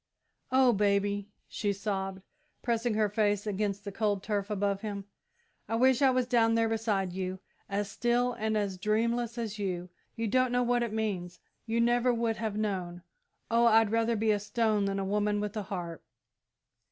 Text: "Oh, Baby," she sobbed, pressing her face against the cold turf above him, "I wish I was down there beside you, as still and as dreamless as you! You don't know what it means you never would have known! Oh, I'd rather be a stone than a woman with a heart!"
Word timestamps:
"Oh, 0.51 0.73
Baby," 0.73 1.29
she 1.47 1.71
sobbed, 1.71 2.23
pressing 2.63 2.95
her 2.95 3.07
face 3.07 3.45
against 3.45 3.83
the 3.83 3.91
cold 3.91 4.23
turf 4.23 4.49
above 4.49 4.81
him, 4.81 5.05
"I 5.69 5.75
wish 5.75 6.01
I 6.01 6.09
was 6.09 6.25
down 6.25 6.55
there 6.55 6.67
beside 6.67 7.13
you, 7.13 7.37
as 7.69 7.91
still 7.91 8.33
and 8.33 8.57
as 8.57 8.79
dreamless 8.79 9.37
as 9.37 9.59
you! 9.59 9.89
You 10.15 10.25
don't 10.27 10.51
know 10.51 10.63
what 10.63 10.81
it 10.81 10.91
means 10.91 11.39
you 11.67 11.79
never 11.79 12.11
would 12.11 12.37
have 12.37 12.57
known! 12.57 13.03
Oh, 13.51 13.67
I'd 13.67 13.91
rather 13.91 14.15
be 14.15 14.31
a 14.31 14.39
stone 14.39 14.85
than 14.85 14.97
a 14.97 15.05
woman 15.05 15.39
with 15.39 15.55
a 15.55 15.61
heart!" 15.69 16.01